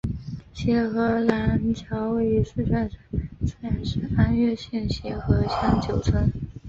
[0.51, 2.97] 协和廊桥位于四川省
[3.45, 6.33] 资阳市安岳县协和乡九村。